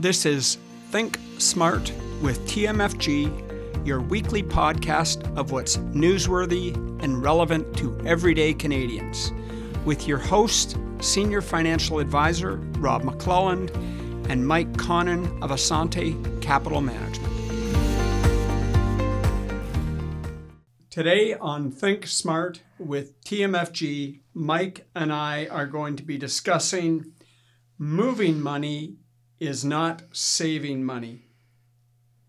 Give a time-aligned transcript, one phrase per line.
[0.00, 0.58] This is
[0.92, 1.92] Think Smart
[2.22, 9.32] with TMFG, your weekly podcast of what's newsworthy and relevant to everyday Canadians,
[9.84, 13.74] with your host, Senior Financial Advisor Rob McClelland,
[14.30, 17.34] and Mike Connon of Assante Capital Management.
[20.90, 27.14] Today on Think Smart with TMFG, Mike and I are going to be discussing
[27.78, 28.98] moving money
[29.40, 31.26] is not saving money.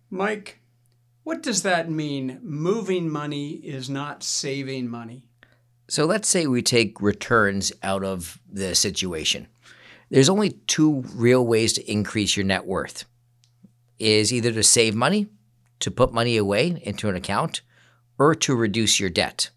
[0.10, 0.60] Mike,
[1.24, 2.40] what does that mean?
[2.42, 5.26] Moving money is not saving money.
[5.88, 9.48] So let's say we take returns out of the situation.
[10.10, 13.06] There's only two real ways to increase your net worth.
[14.00, 15.28] Is either to save money,
[15.80, 17.62] to put money away into an account,
[18.18, 19.50] or to reduce your debt.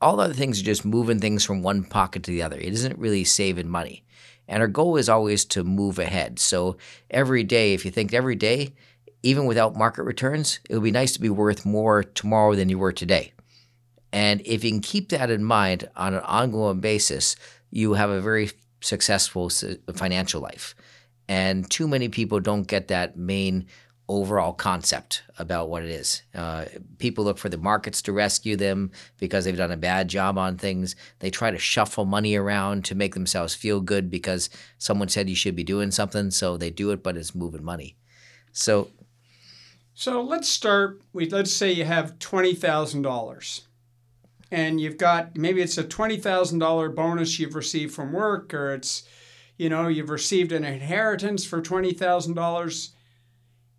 [0.00, 2.58] All other things are just moving things from one pocket to the other.
[2.58, 4.04] It isn't really saving money.
[4.48, 6.38] And our goal is always to move ahead.
[6.38, 6.76] So
[7.10, 8.74] every day, if you think every day,
[9.22, 12.78] even without market returns, it would be nice to be worth more tomorrow than you
[12.78, 13.32] were today.
[14.12, 17.34] And if you can keep that in mind on an ongoing basis,
[17.70, 19.50] you have a very successful
[19.94, 20.74] financial life.
[21.28, 23.66] And too many people don't get that main
[24.08, 26.22] overall concept about what it is.
[26.34, 26.64] Uh,
[26.98, 30.56] people look for the markets to rescue them because they've done a bad job on
[30.56, 30.94] things.
[31.18, 34.48] They try to shuffle money around to make themselves feel good because
[34.78, 37.96] someone said you should be doing something, so they do it, but it's moving money.
[38.52, 38.90] So,
[39.94, 41.00] so let's start.
[41.12, 43.66] We let's say you have twenty thousand dollars,
[44.50, 48.72] and you've got maybe it's a twenty thousand dollar bonus you've received from work, or
[48.72, 49.02] it's,
[49.56, 52.92] you know, you've received an inheritance for twenty thousand dollars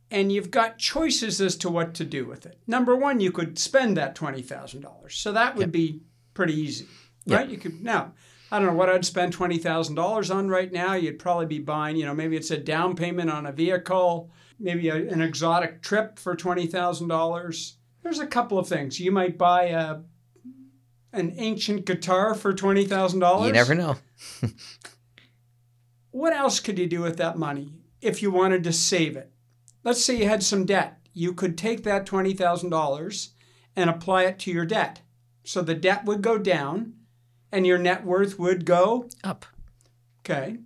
[0.09, 2.59] and you've got choices as to what to do with it.
[2.65, 5.71] Number one, you could spend that twenty thousand dollars, so that would yep.
[5.71, 6.01] be
[6.33, 6.87] pretty easy,
[7.27, 7.41] right?
[7.41, 7.49] Yep.
[7.49, 8.13] You could now.
[8.49, 10.93] I don't know what I'd spend twenty thousand dollars on right now.
[10.93, 14.87] You'd probably be buying, you know, maybe it's a down payment on a vehicle, maybe
[14.89, 17.77] a, an exotic trip for twenty thousand dollars.
[18.03, 19.97] There's a couple of things you might buy a
[21.11, 23.47] an ancient guitar for twenty thousand dollars.
[23.47, 23.97] You never know.
[26.11, 29.31] what else could you do with that money if you wanted to save it?
[29.87, 30.99] Let's say you had some debt.
[31.13, 33.29] You could take that $20,000
[33.73, 34.99] and apply it to your debt.
[35.45, 36.95] So the debt would go down
[37.53, 39.45] and your net worth would go up.
[40.19, 40.57] Okay.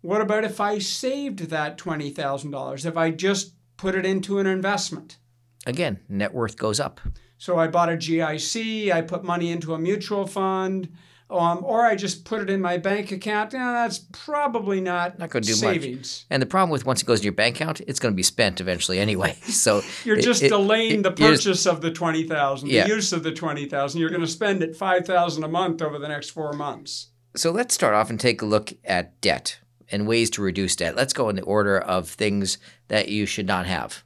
[0.00, 2.84] What about if I saved that $20,000?
[2.84, 5.18] If I just put it into an investment?
[5.64, 7.00] Again, net worth goes up.
[7.38, 10.88] So I bought a GIC, I put money into a mutual fund,
[11.30, 13.52] um, or I just put it in my bank account.
[13.52, 15.98] That's probably not not going to do savings.
[15.98, 16.26] much.
[16.30, 18.22] And the problem with once it goes in your bank account, it's going to be
[18.22, 19.36] spent eventually anyway.
[19.54, 22.82] So you're just it, delaying it, the purchase just, of the twenty thousand, yeah.
[22.82, 24.00] the use of the twenty thousand.
[24.00, 27.08] You're going to spend it five thousand a month over the next four months.
[27.36, 29.58] So let's start off and take a look at debt
[29.90, 30.96] and ways to reduce debt.
[30.96, 32.58] Let's go in the order of things
[32.88, 34.04] that you should not have.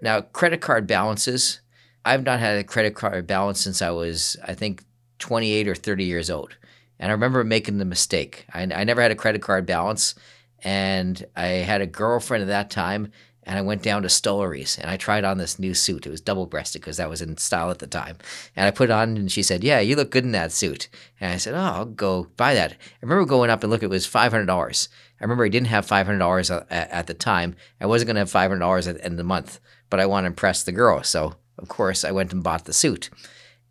[0.00, 1.60] Now, credit card balances.
[2.04, 4.84] I've not had a credit card balance since I was, I think,
[5.18, 6.56] 28 or 30 years old.
[6.98, 8.46] And I remember making the mistake.
[8.52, 10.14] I, I never had a credit card balance.
[10.62, 13.12] And I had a girlfriend at that time.
[13.48, 16.04] And I went down to Stollery's and I tried on this new suit.
[16.04, 18.18] It was double breasted because that was in style at the time.
[18.56, 20.88] And I put it on and she said, Yeah, you look good in that suit.
[21.20, 22.72] And I said, Oh, I'll go buy that.
[22.72, 24.88] I remember going up and look, it was $500.
[25.20, 27.54] I remember I didn't have $500 at, at the time.
[27.80, 29.60] I wasn't going to have $500 at the end of the month,
[29.90, 31.04] but I want to impress the girl.
[31.04, 33.10] So, of course, I went and bought the suit.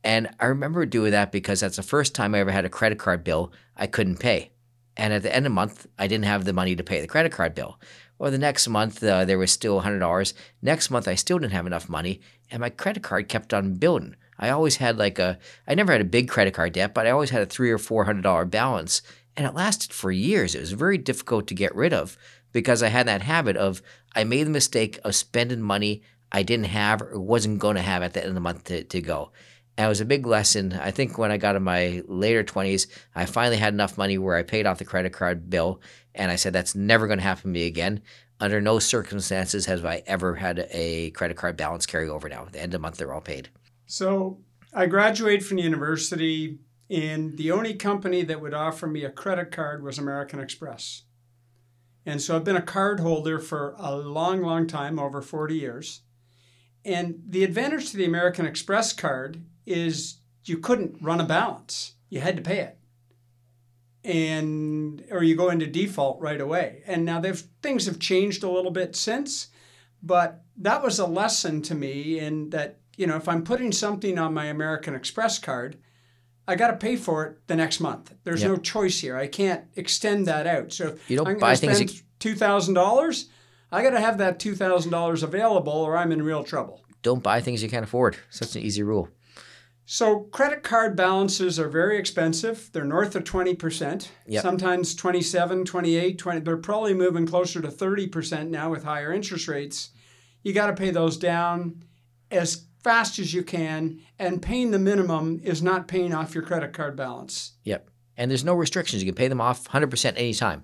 [0.05, 2.99] And I remember doing that because that's the first time I ever had a credit
[2.99, 4.51] card bill I couldn't pay.
[4.95, 7.07] And at the end of the month, I didn't have the money to pay the
[7.07, 7.79] credit card bill.
[8.19, 10.33] Or the next month, uh, there was still $100.
[10.61, 14.15] Next month, I still didn't have enough money, and my credit card kept on building.
[14.37, 17.09] I always had like a, I never had a big credit card debt, but I
[17.09, 19.01] always had a three or four hundred dollar balance,
[19.35, 20.55] and it lasted for years.
[20.55, 22.17] It was very difficult to get rid of
[22.53, 23.81] because I had that habit of
[24.15, 28.03] I made the mistake of spending money I didn't have or wasn't going to have
[28.03, 29.31] at the end of the month to, to go.
[29.77, 30.73] And it was a big lesson.
[30.73, 34.35] I think when I got in my later 20s, I finally had enough money where
[34.35, 35.81] I paid off the credit card bill.
[36.13, 38.01] And I said, that's never going to happen to me again.
[38.39, 42.45] Under no circumstances have I ever had a credit card balance carry over now.
[42.45, 43.49] At the end of the month, they're all paid.
[43.85, 44.39] So
[44.73, 49.83] I graduated from university, and the only company that would offer me a credit card
[49.83, 51.03] was American Express.
[52.05, 56.01] And so I've been a card holder for a long, long time, over 40 years.
[56.83, 61.93] And the advantage to the American Express card is you couldn't run a balance.
[62.09, 62.77] You had to pay it.
[64.03, 66.83] And or you go into default right away.
[66.85, 69.47] And now they've things have changed a little bit since,
[70.03, 74.19] but that was a lesson to me in that, you know, if I'm putting something
[74.19, 75.77] on my American Express card,
[76.47, 78.13] I got to pay for it the next month.
[78.23, 78.51] There's yep.
[78.51, 79.17] no choice here.
[79.17, 80.71] I can't extend that out.
[80.71, 82.03] So you don't buy things.
[82.19, 83.25] $2,000,
[83.71, 86.81] I got to have that $2,000 available or I'm in real trouble.
[87.01, 88.17] Don't buy things you can't afford.
[88.29, 89.09] Such an easy rule.
[89.87, 92.69] So credit card balances are very expensive.
[92.73, 94.41] They're north of 20%, Yep.
[94.41, 96.39] sometimes 27, 28, 20.
[96.39, 99.91] They're probably moving closer to 30% now with higher interest rates.
[100.43, 101.83] You got to pay those down
[102.31, 106.73] as fast as you can, and paying the minimum is not paying off your credit
[106.73, 107.53] card balance.
[107.63, 107.89] Yep.
[108.17, 109.03] And there's no restrictions.
[109.03, 110.63] You can pay them off 100% anytime.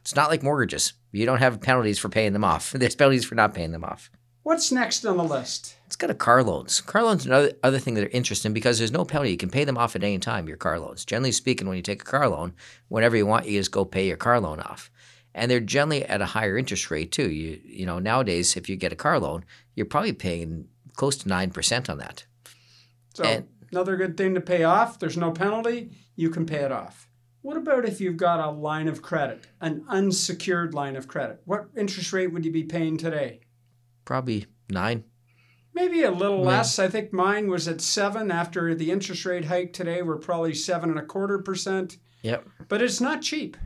[0.00, 0.94] It's not like mortgages.
[1.12, 2.72] You don't have penalties for paying them off.
[2.76, 4.10] There's penalties for not paying them off.
[4.42, 5.76] What's next on the list?
[5.92, 6.80] Let's go to car loans.
[6.80, 9.30] Car loans are another other thing that are interesting because there's no penalty.
[9.30, 11.04] You can pay them off at any time, your car loans.
[11.04, 12.54] Generally speaking, when you take a car loan,
[12.88, 14.90] whenever you want, you just go pay your car loan off.
[15.34, 17.30] And they're generally at a higher interest rate too.
[17.30, 19.44] You you know, nowadays if you get a car loan,
[19.74, 22.24] you're probably paying close to nine percent on that.
[23.12, 24.98] So, And- another good thing to pay off.
[24.98, 25.90] There's no penalty.
[26.16, 27.06] You can pay it off.
[27.42, 31.42] What about if you've got a line of credit, an unsecured line of credit?
[31.44, 33.40] What interest rate would you be paying today?
[34.06, 35.04] Probably nine.
[35.74, 36.46] Maybe a little Yeah.
[36.58, 36.78] less.
[36.78, 40.02] I think mine was at seven after the interest rate hike today.
[40.02, 42.46] We're probably seven and a quarter percent, Yep.
[42.68, 43.56] but it's not cheap.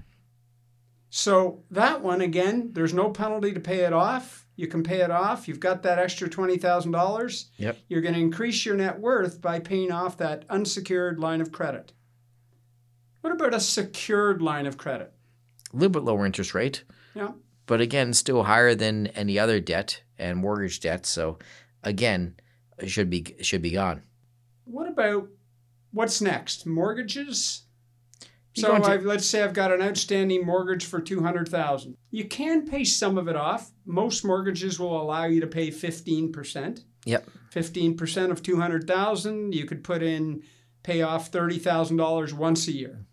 [1.11, 4.47] So that one again, there's no penalty to pay it off.
[4.57, 5.49] You can pay it off.
[5.49, 7.51] You've got that extra twenty thousand dollars.
[7.59, 7.79] Yep.
[7.89, 11.93] You're going to increase your net worth by paying off that unsecured line of credit.
[13.21, 15.13] What about a secured line of credit?
[15.73, 16.85] A little bit lower interest rate.
[17.15, 17.33] Yeah.
[17.67, 21.05] But again, still higher than any other debt and mortgage debt.
[21.05, 21.39] So
[21.87, 22.35] again,
[22.87, 24.03] should be should be gone.
[24.65, 25.29] What about
[25.93, 26.67] what's next?
[26.67, 27.63] Mortgages?
[28.55, 31.97] So I've, let's say I've got an outstanding mortgage for two hundred thousand.
[32.11, 33.71] You can pay some of it off.
[33.85, 36.85] Most mortgages will allow you to pay fifteen percent.
[37.05, 37.29] Yep.
[37.51, 39.55] Fifteen percent of two hundred thousand.
[39.55, 40.43] You could put in
[40.83, 43.05] pay off thirty thousand dollars once a year.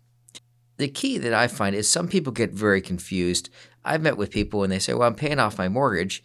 [0.78, 3.48] the key that I find is some people get very confused.
[3.84, 6.24] I've met with people and they say, "Well, I'm paying off my mortgage,"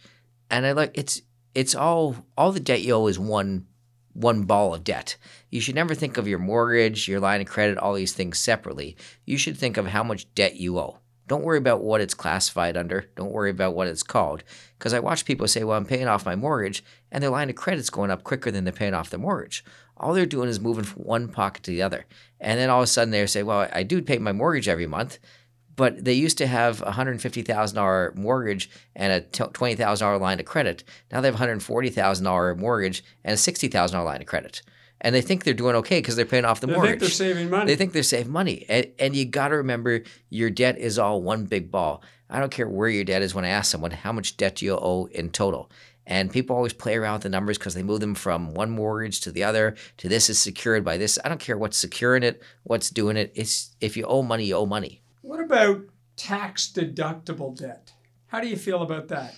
[0.50, 1.20] and I like it's
[1.54, 3.66] it's all all the debt you owe is one
[4.12, 5.16] one ball of debt.
[5.50, 8.96] You should never think of your mortgage, your line of credit, all these things separately.
[9.24, 10.98] You should think of how much debt you owe.
[11.28, 13.04] Don't worry about what it's classified under.
[13.14, 14.42] Don't worry about what it's called.
[14.76, 16.82] Because I watch people say, "Well, I'm paying off my mortgage,"
[17.12, 19.64] and their line of credit's going up quicker than they're paying off their mortgage.
[19.96, 22.06] All they're doing is moving from one pocket to the other.
[22.40, 24.86] And then all of a sudden they say, well, I do pay my mortgage every
[24.86, 25.18] month,
[25.80, 30.84] but they used to have a $150,000 mortgage and a $20,000 line of credit.
[31.10, 34.60] Now they have a $140,000 mortgage and a $60,000 line of credit.
[35.00, 37.00] And they think they're doing okay because they're paying off the They mortgage.
[37.00, 37.66] They think they're saving money.
[37.66, 38.66] They think they're saving money.
[38.68, 42.02] And, and you got to remember your debt is all one big ball.
[42.28, 44.66] I don't care where your debt is when I ask someone how much debt do
[44.66, 45.70] you owe in total.
[46.06, 49.22] And people always play around with the numbers because they move them from one mortgage
[49.22, 51.18] to the other to this is secured by this.
[51.24, 53.32] I don't care what's securing it, what's doing it.
[53.34, 54.99] It's if you owe money, you owe money.
[55.22, 55.82] What about
[56.16, 57.92] tax deductible debt?
[58.28, 59.34] How do you feel about that?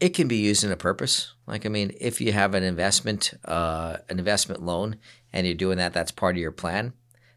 [0.00, 1.34] It can be used in a purpose.
[1.46, 4.96] Like I mean, if you have an investment, uh, an investment loan,
[5.32, 6.92] and you're doing that, that's part of your plan.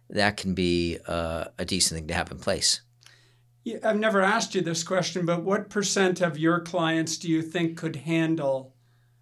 [0.09, 2.81] That can be uh, a decent thing to have in place.
[3.63, 7.41] Yeah, I've never asked you this question, but what percent of your clients do you
[7.41, 8.75] think could handle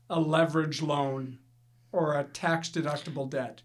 [0.10, 1.40] a leverage loan
[1.92, 3.62] or a tax deductible debt?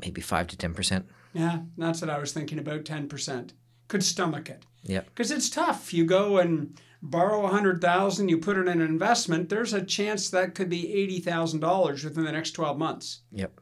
[0.00, 1.06] Maybe five to ten percent.
[1.32, 3.50] Yeah, that's what I was thinking about 10%.
[3.92, 4.64] Could stomach it.
[4.84, 5.04] Yep.
[5.04, 5.92] Because it's tough.
[5.92, 10.30] You go and borrow a 100000 you put it in an investment, there's a chance
[10.30, 13.20] that could be $80,000 within the next 12 months.
[13.32, 13.60] Yep.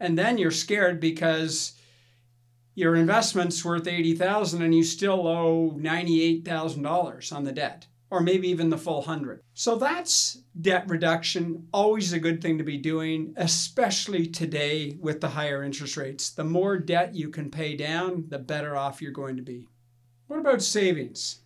[0.00, 1.74] And then you're scared because
[2.74, 8.70] your investment's worth 80000 and you still owe $98,000 on the debt or maybe even
[8.70, 9.42] the full 100.
[9.54, 15.28] So that's debt reduction, always a good thing to be doing, especially today with the
[15.28, 16.30] higher interest rates.
[16.30, 19.68] The more debt you can pay down, the better off you're going to be.
[20.26, 21.40] What about savings?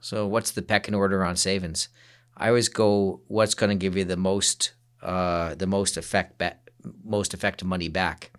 [0.00, 1.88] So what's the pecking order on savings?
[2.36, 6.56] I always go what's going to give you the most uh, the most effect ba-
[7.04, 8.30] most effective money back.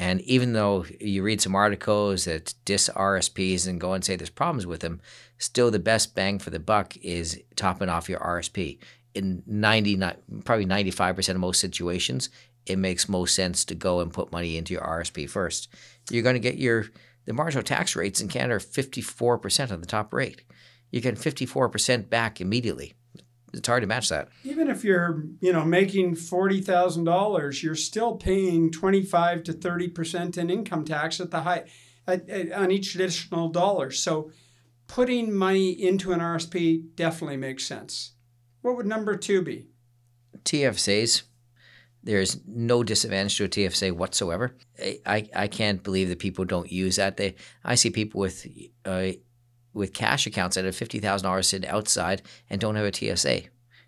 [0.00, 4.30] And even though you read some articles that diss RSPs and go and say there's
[4.30, 5.02] problems with them,
[5.36, 8.78] still the best bang for the buck is topping off your RSP.
[9.14, 10.16] In 99,
[10.46, 12.30] probably 95% of most situations,
[12.64, 15.68] it makes most sense to go and put money into your RSP first.
[16.10, 16.86] You're going to get your,
[17.26, 20.40] the marginal tax rates in Canada are 54% on the top rate.
[20.90, 22.94] You get 54% back immediately.
[23.52, 24.28] It's hard to match that.
[24.44, 30.84] Even if you're, you know, making $40,000, you're still paying 25 to 30% in income
[30.84, 31.64] tax at the high
[32.06, 33.90] at, at- on each additional dollar.
[33.90, 34.30] So
[34.86, 38.12] putting money into an RSP definitely makes sense.
[38.62, 39.68] What would number 2 be?
[40.44, 41.22] TFSAs,
[42.02, 44.56] there's no disadvantage to a TFSA whatsoever.
[44.78, 47.16] I, I, I can't believe that people don't use that.
[47.16, 48.46] They I see people with
[48.84, 49.12] uh,
[49.72, 53.42] with cash accounts that have fifty thousand dollars sitting outside and don't have a TSA.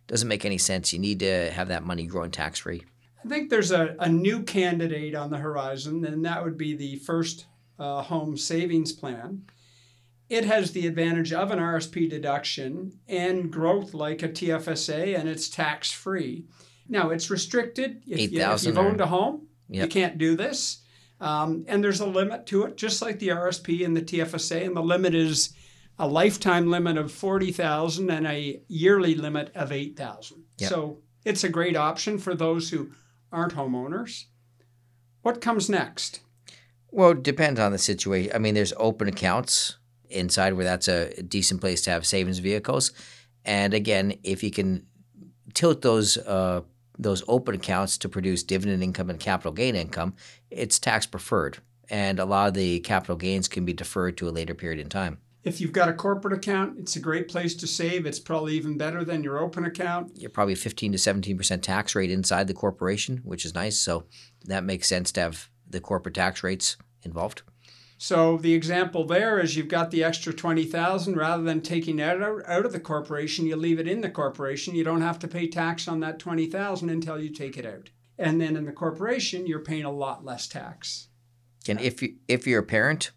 [0.07, 0.93] Doesn't make any sense.
[0.93, 2.83] You need to have that money growing tax free.
[3.25, 6.97] I think there's a, a new candidate on the horizon, and that would be the
[6.97, 7.47] first
[7.79, 9.43] uh, home savings plan.
[10.29, 15.49] It has the advantage of an RSP deduction and growth like a TFSA, and it's
[15.49, 16.47] tax free.
[16.89, 18.03] Now, it's restricted.
[18.07, 19.85] If, you, if you've owned a home, yep.
[19.85, 20.79] you can't do this.
[21.21, 24.77] Um, and there's a limit to it, just like the RSP and the TFSA, and
[24.77, 25.55] the limit is
[26.03, 30.43] a lifetime limit of 40,000 and a yearly limit of 8,000.
[30.59, 30.69] Yep.
[30.69, 32.91] So it's a great option for those who
[33.31, 34.25] aren't homeowners.
[35.23, 36.19] What comes next?
[36.91, 38.33] Well, it depends on the situation.
[38.35, 39.77] I mean, there's open accounts
[40.11, 42.91] inside where that's a decent place to have savings vehicles.
[43.45, 44.85] And again, if you can
[45.55, 46.63] tilt those uh,
[46.99, 50.15] those open accounts to produce dividend income and capital gain income,
[50.51, 51.59] it's tax preferred.
[51.89, 54.89] And a lot of the capital gains can be deferred to a later period in
[54.89, 55.19] time.
[55.45, 58.07] If you've got a corporate account, it's a great place to save.
[58.07, 60.13] It's probably even better than your open account.
[60.15, 63.79] You're probably 15 to 17% tax rate inside the corporation, which is nice.
[63.79, 64.05] So
[64.45, 67.43] that makes sense to have the corporate tax rates involved.
[67.99, 72.43] So the example there is you've got the extra 20,000 rather than taking it out,
[72.47, 74.75] out of the corporation, you leave it in the corporation.
[74.75, 77.91] You don't have to pay tax on that 20,000 until you take it out.
[78.19, 81.09] And then in the corporation, you're paying a lot less tax.
[81.69, 83.13] And if you if you're a parent,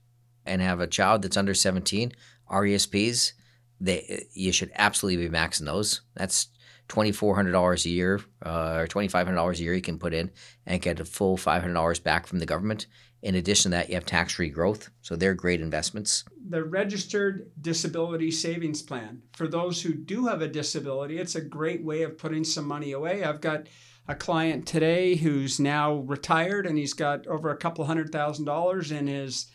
[0.46, 2.12] and have a child that's under 17,
[2.50, 3.34] RESPs,
[3.80, 6.02] they you should absolutely be maxing those.
[6.16, 6.48] That's
[6.88, 9.82] twenty four hundred dollars a year uh, or twenty five hundred dollars a year you
[9.82, 10.32] can put in
[10.66, 12.88] and get a full five hundred dollars back from the government.
[13.22, 16.26] In addition to that, you have tax free growth, so they're great investments.
[16.48, 21.84] The registered disability savings plan for those who do have a disability, it's a great
[21.84, 23.24] way of putting some money away.
[23.24, 23.66] I've got
[24.08, 28.92] a client today who's now retired and he's got over a couple hundred thousand dollars
[28.92, 29.48] in his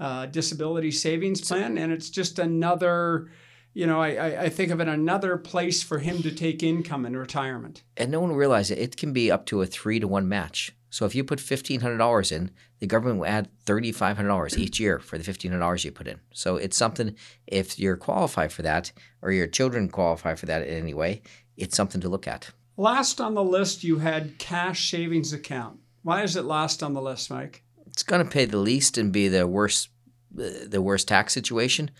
[0.00, 3.30] uh, disability savings plan, and it's just another.
[3.76, 7.16] You know, I, I think of it another place for him to take income in
[7.16, 7.82] retirement.
[7.96, 8.78] And no one realizes it.
[8.78, 10.70] it can be up to a three to one match.
[10.90, 14.28] So if you put fifteen hundred dollars in, the government will add thirty five hundred
[14.28, 16.20] dollars each year for the fifteen hundred dollars you put in.
[16.32, 17.16] So it's something
[17.48, 21.22] if you're qualified for that or your children qualify for that in any way,
[21.56, 22.50] it's something to look at.
[22.76, 25.80] Last on the list, you had cash savings account.
[26.02, 27.63] Why is it last on the list, Mike?
[27.94, 29.88] It's going to pay the least and be the worst
[30.32, 31.92] the worst tax situation.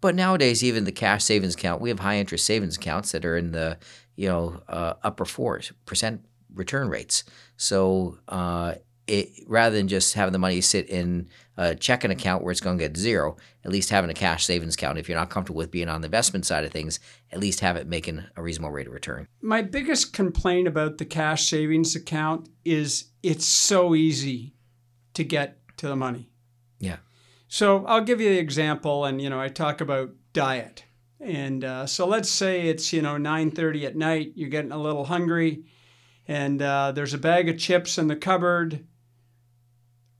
[0.00, 3.36] But nowadays, even the cash savings account, we have high interest savings accounts that are
[3.36, 3.76] in the
[4.14, 7.24] you know uh, upper four percent return rates.
[7.56, 8.74] So uh,
[9.08, 12.78] it, rather than just having the money sit in a checking account where it's going
[12.78, 14.98] to get zero, at least having a cash savings account.
[14.98, 17.00] If you're not comfortable with being on the investment side of things,
[17.32, 19.26] at least have it making a reasonable rate of return.
[19.42, 24.54] My biggest complaint about the cash savings account is it's so easy
[25.20, 26.30] to get to the money.
[26.78, 26.96] Yeah.
[27.46, 30.84] So I'll give you the example, and you know I talk about diet,
[31.20, 35.04] and uh, so let's say it's you know 9:30 at night, you're getting a little
[35.04, 35.64] hungry,
[36.26, 38.86] and uh, there's a bag of chips in the cupboard,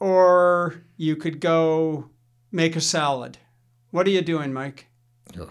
[0.01, 2.11] or you could go
[2.53, 3.39] make a salad.
[3.91, 4.87] What are you doing, Mike?
[5.39, 5.51] Oh,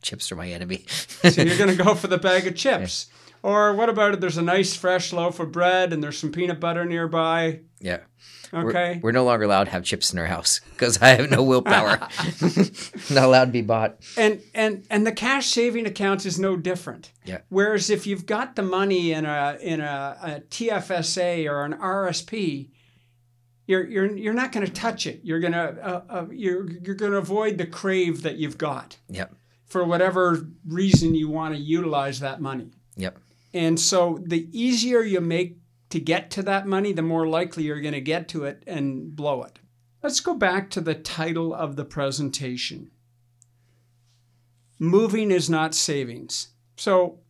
[0.00, 0.84] chips are my enemy.
[0.88, 3.08] so you're going to go for the bag of chips.
[3.46, 4.20] Or what about it?
[4.20, 7.60] There's a nice fresh loaf of bread and there's some peanut butter nearby.
[7.78, 8.00] Yeah.
[8.52, 8.94] Okay.
[8.94, 11.44] We're, we're, no longer allowed to have chips in our house because I have no
[11.44, 11.96] willpower.
[13.10, 13.98] Not allowed to be bought.
[14.16, 17.12] And and and the cash saving account is no different.
[17.24, 17.42] Yeah.
[17.48, 22.70] Whereas if you've got the money in a in a, a TFSA or an RSP,
[23.68, 25.20] you're you're you're not going to touch it.
[25.22, 28.96] You're gonna uh, uh, you're you're going to avoid the crave that you've got.
[29.08, 29.36] Yep.
[29.66, 32.72] For whatever reason you want to utilize that money.
[32.96, 33.18] Yep.
[33.52, 35.58] And so the easier you make
[35.90, 39.14] to get to that money, the more likely you're going to get to it and
[39.14, 39.58] blow it.
[40.02, 42.90] Let's go back to the title of the presentation
[44.78, 46.48] Moving is not savings.
[46.76, 47.20] So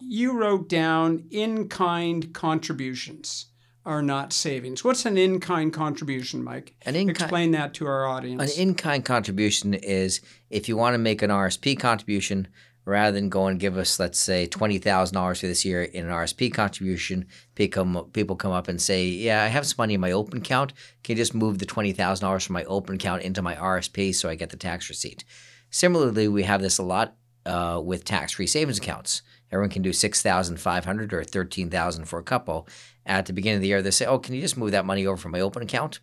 [0.00, 3.46] you wrote down in kind contributions
[3.84, 4.84] are not savings.
[4.84, 6.74] What's an in kind contribution, Mike?
[6.86, 8.56] An in Explain that to our audience.
[8.56, 12.48] An in kind contribution is if you want to make an RSP contribution,
[12.90, 16.06] rather than go and give us, let's say, twenty thousand dollars for this year in
[16.06, 20.00] an RSP contribution, people people come up and say, "Yeah, I have some money in
[20.00, 20.72] my open account.
[21.02, 24.14] Can you just move the twenty thousand dollars from my open account into my RSP
[24.14, 25.24] so I get the tax receipt?"
[25.70, 27.16] Similarly, we have this a lot
[27.46, 29.22] uh, with tax-free savings accounts.
[29.52, 32.68] Everyone can do six thousand five hundred or thirteen thousand for a couple.
[33.06, 35.06] At the beginning of the year, they say, "Oh, can you just move that money
[35.06, 36.00] over from my open account?"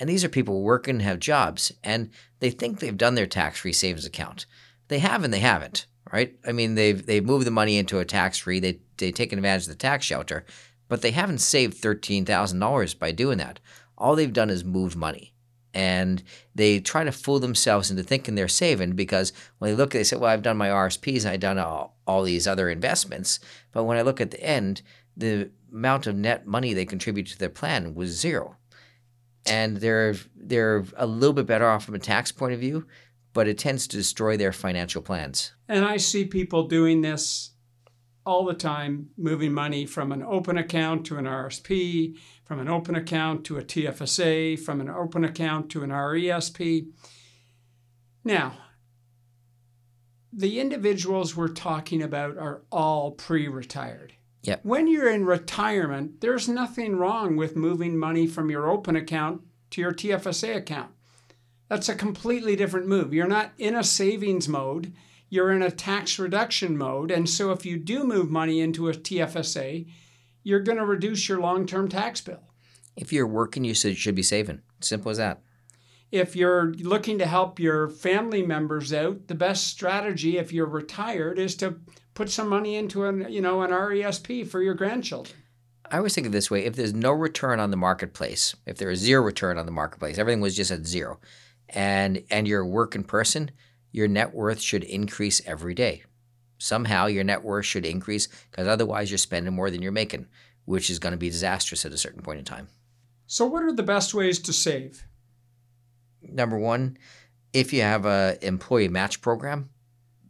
[0.00, 2.10] And these are people working, have jobs, and
[2.40, 4.46] they think they've done their tax-free savings account.
[4.88, 6.34] They have and they haven't right?
[6.46, 8.60] I mean, they've they've moved the money into a tax free.
[8.60, 10.44] They they taken advantage of the tax shelter,
[10.88, 13.60] but they haven't saved thirteen thousand dollars by doing that.
[13.98, 15.32] All they've done is moved money,
[15.74, 16.22] And
[16.54, 20.16] they try to fool themselves into thinking they're saving because when they look, they say,
[20.16, 23.38] "Well, I've done my RSPs, and I've done all, all these other investments."
[23.72, 24.82] But when I look at the end,
[25.16, 28.56] the amount of net money they contribute to their plan was zero,
[29.46, 32.86] and they're they're a little bit better off from a tax point of view,
[33.32, 35.52] but it tends to destroy their financial plans.
[35.68, 37.50] And I see people doing this
[38.24, 42.94] all the time, moving money from an open account to an RSP, from an open
[42.94, 46.88] account to a TFSA, from an open account to an RESP.
[48.24, 48.54] Now,
[50.32, 54.14] the individuals we're talking about are all pre retired.
[54.42, 54.60] Yep.
[54.64, 59.80] When you're in retirement, there's nothing wrong with moving money from your open account to
[59.80, 60.90] your TFSA account.
[61.72, 63.14] That's a completely different move.
[63.14, 64.92] You're not in a savings mode
[65.32, 67.10] you're in a tax reduction mode.
[67.10, 69.88] And so if you do move money into a TFSA,
[70.42, 72.42] you're going to reduce your long term tax bill.
[72.96, 74.60] If you're working, you should be saving.
[74.82, 75.40] Simple as that.
[76.10, 81.38] If you're looking to help your family members out, the best strategy if you're retired
[81.38, 81.76] is to
[82.12, 85.38] put some money into an you know an RESP for your grandchildren.
[85.90, 88.76] I always think of it this way: if there's no return on the marketplace, if
[88.76, 91.18] there is zero return on the marketplace, everything was just at zero,
[91.68, 93.50] and and you're a working person,
[93.90, 96.02] your net worth should increase every day.
[96.58, 100.26] Somehow your net worth should increase because otherwise you're spending more than you're making,
[100.64, 102.68] which is going to be disastrous at a certain point in time.
[103.26, 105.04] So, what are the best ways to save?
[106.22, 106.98] Number one,
[107.52, 109.70] if you have a employee match program,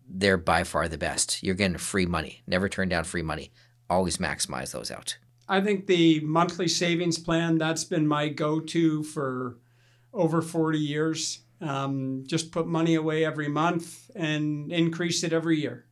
[0.09, 1.43] they're by far the best.
[1.43, 2.43] You're getting free money.
[2.47, 3.53] Never turn down free money.
[3.89, 5.19] Always maximize those out.
[5.49, 9.59] I think the monthly savings plan, that's been my go to for
[10.13, 11.41] over 40 years.
[11.61, 15.87] Um, just put money away every month and increase it every year.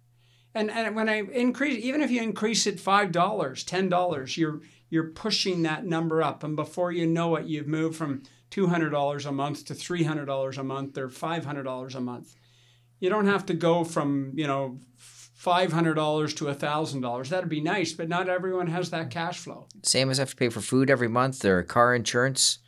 [0.55, 4.61] And, and when I increase, even if you increase it five dollars, ten dollars, you're
[4.89, 8.91] you're pushing that number up, and before you know it, you've moved from two hundred
[8.91, 12.35] dollars a month to three hundred dollars a month or five hundred dollars a month.
[12.99, 17.31] You don't have to go from you know five hundred dollars to thousand dollars.
[17.31, 19.69] That'd be nice, but not everyone has that cash flow.
[19.85, 22.59] Same as have to pay for food every month or car insurance.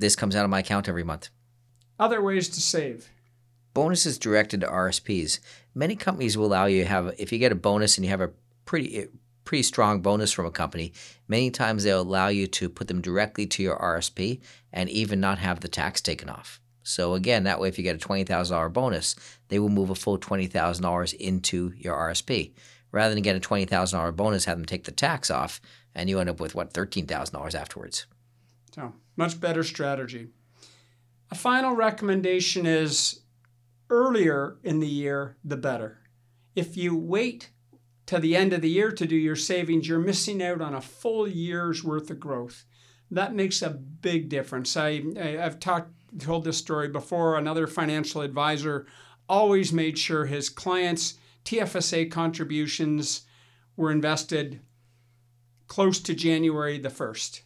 [0.00, 1.28] This comes out of my account every month.
[1.98, 3.10] Other ways to save.
[3.74, 5.40] Bonuses directed to RSPs.
[5.74, 8.22] Many companies will allow you to have, if you get a bonus and you have
[8.22, 8.30] a
[8.64, 9.06] pretty eh,
[9.44, 10.94] pretty strong bonus from a company,
[11.28, 14.40] many times they'll allow you to put them directly to your RSP
[14.72, 16.60] and even not have the tax taken off.
[16.82, 19.14] So again, that way, if you get a twenty thousand dollar bonus,
[19.48, 22.52] they will move a full twenty thousand dollars into your RSP,
[22.90, 25.60] rather than get a twenty thousand dollar bonus, have them take the tax off,
[25.94, 28.06] and you end up with what thirteen thousand dollars afterwards.
[28.74, 30.28] So much better strategy.
[31.30, 33.20] A final recommendation is
[33.90, 35.98] earlier in the year, the better.
[36.56, 37.50] If you wait
[38.06, 40.80] to the end of the year to do your savings, you're missing out on a
[40.80, 42.64] full year's worth of growth.
[43.10, 44.74] That makes a big difference.
[44.74, 47.36] I, I, have talked, told this story before.
[47.36, 48.86] Another financial advisor
[49.28, 53.26] always made sure his clients' TFSA contributions
[53.76, 54.60] were invested
[55.66, 57.42] close to January the 1st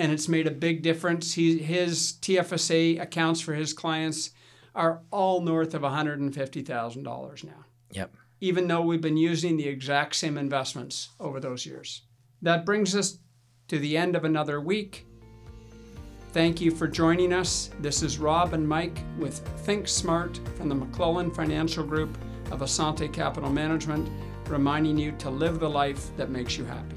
[0.00, 1.34] and it's made a big difference.
[1.34, 4.30] He, his TFSA accounts for his clients
[4.74, 7.52] are all north of $150,000 now.
[7.92, 8.14] Yep.
[8.40, 12.00] Even though we've been using the exact same investments over those years.
[12.40, 13.18] That brings us
[13.68, 15.06] to the end of another week.
[16.32, 17.68] Thank you for joining us.
[17.80, 22.16] This is Rob and Mike with Think Smart from the McClelland Financial Group
[22.50, 24.08] of Assante Capital Management,
[24.48, 26.96] reminding you to live the life that makes you happy.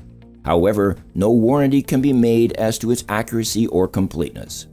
[0.43, 4.67] However, no warranty can be made as to its accuracy or completeness.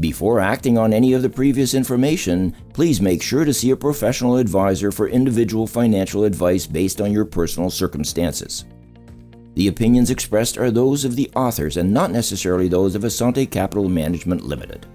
[0.00, 4.36] Before acting on any of the previous information, please make sure to see a professional
[4.36, 8.64] advisor for individual financial advice based on your personal circumstances.
[9.54, 13.88] The opinions expressed are those of the authors and not necessarily those of Assante Capital
[13.88, 14.86] Management Limited.